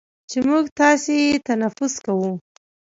چې 0.29 0.37
موږ 0.47 0.65
تاسې 0.79 1.13
یې 1.23 1.35
تنفس 1.47 1.93
کوو، 2.05 2.31